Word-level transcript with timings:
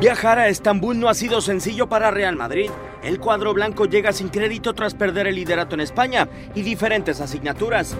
Viajar 0.00 0.38
a 0.38 0.46
Estambul 0.46 1.00
no 1.00 1.08
ha 1.08 1.14
sido 1.14 1.40
sencillo 1.40 1.88
para 1.88 2.12
Real 2.12 2.36
Madrid. 2.36 2.70
El 3.02 3.18
cuadro 3.18 3.52
blanco 3.52 3.86
llega 3.86 4.12
sin 4.12 4.28
crédito 4.28 4.72
tras 4.72 4.94
perder 4.94 5.26
el 5.26 5.34
liderato 5.34 5.74
en 5.74 5.80
España 5.80 6.28
y 6.54 6.62
diferentes 6.62 7.20
asignaturas. 7.20 7.96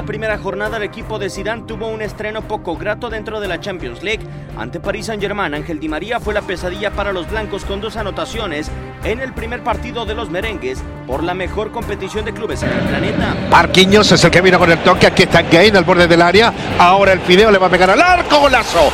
La 0.00 0.06
primera 0.06 0.38
jornada 0.38 0.78
el 0.78 0.82
equipo 0.82 1.18
de 1.18 1.28
Zidane 1.28 1.64
tuvo 1.66 1.88
un 1.88 2.00
estreno 2.00 2.40
poco 2.40 2.74
grato 2.74 3.10
dentro 3.10 3.38
de 3.38 3.48
la 3.48 3.60
Champions 3.60 4.02
League. 4.02 4.26
Ante 4.56 4.80
Paris 4.80 5.04
Saint-Germain, 5.04 5.52
Ángel 5.52 5.78
Di 5.78 5.90
María 5.90 6.18
fue 6.18 6.32
la 6.32 6.40
pesadilla 6.40 6.90
para 6.90 7.12
los 7.12 7.28
blancos 7.28 7.66
con 7.66 7.82
dos 7.82 7.98
anotaciones 7.98 8.70
en 9.04 9.20
el 9.20 9.34
primer 9.34 9.62
partido 9.62 10.06
de 10.06 10.14
los 10.14 10.30
merengues 10.30 10.82
por 11.06 11.22
la 11.22 11.34
mejor 11.34 11.70
competición 11.70 12.24
de 12.24 12.32
clubes 12.32 12.62
en 12.62 12.70
el 12.70 12.78
planeta. 12.78 13.36
Marquinhos 13.50 14.10
es 14.10 14.24
el 14.24 14.30
que 14.30 14.40
vino 14.40 14.58
con 14.58 14.72
el 14.72 14.78
toque, 14.78 15.06
aquí 15.06 15.24
está 15.24 15.42
Gain 15.42 15.76
al 15.76 15.84
borde 15.84 16.08
del 16.08 16.22
área, 16.22 16.50
ahora 16.78 17.12
el 17.12 17.20
Fideo 17.20 17.50
le 17.50 17.58
va 17.58 17.66
a 17.66 17.70
pegar 17.70 17.90
al 17.90 18.00
arco, 18.00 18.40
golazo. 18.40 18.90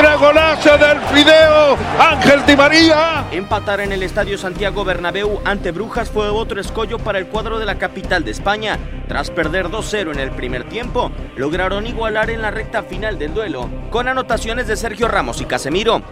Recontra 0.00 0.16
golazo 0.16 0.78
del 0.78 0.98
Fideo. 1.12 1.76
Ángel 1.98 2.46
Di 2.46 2.56
María. 2.56 3.26
Empatar 3.30 3.80
en 3.80 3.92
el 3.92 4.02
Estadio 4.02 4.38
Santiago 4.38 4.82
Bernabéu 4.82 5.42
ante 5.44 5.72
Brujas 5.72 6.08
fue 6.10 6.30
otro 6.30 6.58
escollo 6.58 6.98
para 6.98 7.18
el 7.18 7.26
cuadro 7.26 7.58
de 7.58 7.66
la 7.66 7.76
capital 7.76 8.24
de 8.24 8.30
España. 8.30 8.78
Tras 9.08 9.30
perder 9.30 9.66
2-0 9.66 10.12
en 10.12 10.20
el 10.20 10.30
primer 10.30 10.64
tiempo, 10.64 11.12
lograron 11.36 11.86
igualar 11.86 12.30
en 12.30 12.40
la 12.40 12.50
recta 12.50 12.82
final 12.82 13.18
del 13.18 13.34
duelo, 13.34 13.68
con 13.90 14.08
anotaciones 14.08 14.66
de 14.66 14.76
Sergio 14.76 15.06
Ramos 15.06 15.42
y 15.42 15.44
Casemiro. 15.44 16.02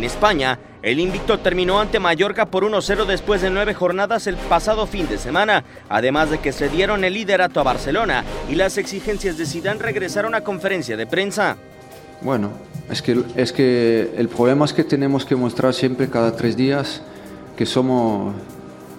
En 0.00 0.04
España, 0.04 0.58
el 0.82 0.98
invicto 0.98 1.40
terminó 1.40 1.78
ante 1.78 2.00
Mallorca 2.00 2.46
por 2.46 2.64
1-0 2.64 3.04
después 3.04 3.42
de 3.42 3.50
nueve 3.50 3.74
jornadas 3.74 4.26
el 4.26 4.36
pasado 4.36 4.86
fin 4.86 5.06
de 5.06 5.18
semana, 5.18 5.62
además 5.90 6.30
de 6.30 6.38
que 6.38 6.52
se 6.52 6.70
dieron 6.70 7.04
el 7.04 7.12
liderato 7.12 7.60
a 7.60 7.64
Barcelona 7.64 8.24
y 8.48 8.54
las 8.54 8.78
exigencias 8.78 9.36
de 9.36 9.44
Zidane 9.44 9.78
regresaron 9.78 10.34
a 10.34 10.40
conferencia 10.40 10.96
de 10.96 11.06
prensa. 11.06 11.58
Bueno, 12.22 12.48
es 12.90 13.02
que, 13.02 13.22
es 13.36 13.52
que 13.52 14.10
el 14.16 14.30
problema 14.30 14.64
es 14.64 14.72
que 14.72 14.84
tenemos 14.84 15.26
que 15.26 15.36
mostrar 15.36 15.74
siempre 15.74 16.08
cada 16.08 16.34
tres 16.34 16.56
días 16.56 17.02
que 17.54 17.66
somos, 17.66 18.34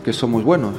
que 0.05 0.13
somos 0.13 0.43
buenos. 0.43 0.75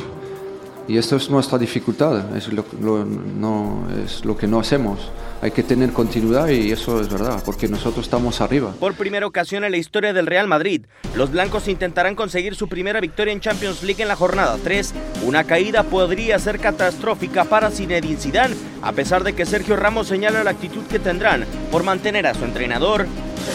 Y 0.89 0.99
esto 0.99 1.17
es 1.17 1.31
nuestra 1.31 1.59
dificultad, 1.59 2.37
es 2.37 2.49
lo, 2.53 2.65
no, 3.05 3.87
es 4.05 4.25
lo 4.25 4.37
que 4.37 4.49
no 4.49 4.59
hacemos. 4.59 5.13
Hay 5.41 5.53
que 5.53 5.63
tener 5.63 5.93
continuidad 5.93 6.49
y 6.49 6.71
eso 6.73 7.01
es 7.01 7.09
verdad, 7.09 7.43
porque 7.45 7.69
nosotros 7.69 8.05
estamos 8.05 8.41
arriba. 8.41 8.75
Por 8.79 8.95
primera 8.95 9.27
ocasión 9.27 9.65
en 9.65 9.73
la 9.73 9.77
historia 9.77 10.13
del 10.13 10.27
Real 10.27 10.49
Madrid, 10.49 10.87
los 11.17 11.31
blancos 11.31 11.69
intentarán 11.69 12.15
conseguir 12.15 12.55
su 12.55 12.69
primera 12.69 13.01
victoria 13.01 13.33
en 13.33 13.41
Champions 13.41 13.83
League 13.83 14.03
en 14.03 14.09
la 14.09 14.17
jornada 14.17 14.59
3. 14.63 14.93
Una 15.25 15.45
caída 15.45 15.85
podría 15.85 16.39
ser 16.39 16.59
catastrófica 16.59 17.45
para 17.45 17.71
Zinedine 17.71 18.17
Zidane, 18.17 18.55
a 18.83 18.93
pesar 18.93 19.25
de 19.25 19.35
que 19.35 19.47
Sergio 19.47 19.77
Ramos 19.77 20.09
señala 20.09 20.45
la 20.45 20.51
actitud 20.51 20.85
que 20.87 20.99
tendrán 20.99 21.45
por 21.71 21.85
mantener 21.85 22.27
a 22.27 22.35
su 22.35 22.45
entrenador. 22.45 23.07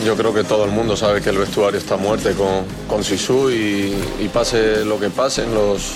Yo 0.05 0.16
creo 0.16 0.33
que 0.33 0.43
todo 0.43 0.66
el 0.66 0.71
mundo 0.71 0.95
sabe 0.95 1.21
que 1.21 1.30
el 1.30 1.38
vestuario 1.38 1.80
está 1.80 1.97
muerto 1.97 2.30
con, 2.33 2.66
con 2.88 3.03
Sisu 3.03 3.49
y, 3.52 4.30
pase 4.33 4.85
lo 4.85 4.99
que 4.99 5.09
pase 5.09 5.43
en, 5.43 5.53
los, 5.53 5.93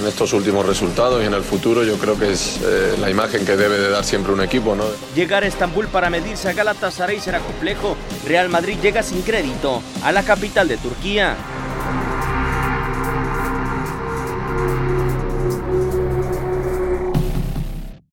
en 0.00 0.06
estos 0.06 0.32
últimos 0.32 0.66
resultados 0.66 1.22
y 1.22 1.26
en 1.26 1.34
el 1.34 1.42
futuro, 1.42 1.84
yo 1.84 1.96
creo 1.98 2.18
que 2.18 2.32
es 2.32 2.58
eh, 2.62 2.96
la 3.00 3.10
imagen 3.10 3.44
que 3.44 3.56
debe 3.56 3.78
de 3.78 3.90
dar 3.90 4.04
siempre 4.04 4.32
un 4.32 4.40
equipo. 4.40 4.74
¿no? 4.74 4.84
Llegar 5.14 5.44
a 5.44 5.46
Estambul 5.46 5.86
para 5.88 6.10
medirse 6.10 6.48
a 6.48 6.52
Galatasaray 6.52 7.20
será 7.20 7.40
complejo. 7.40 7.96
Real 8.26 8.48
Madrid 8.48 8.78
llega 8.82 9.02
sin 9.02 9.22
crédito 9.22 9.82
a 10.02 10.12
la 10.12 10.22
capital 10.22 10.68
de 10.68 10.78
Turquía. 10.78 11.36